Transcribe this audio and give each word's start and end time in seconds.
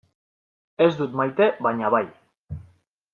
Ez 0.85 0.87
dut 1.01 1.13
maite 1.19 1.49
baina 1.67 1.93
bai. 1.97 2.03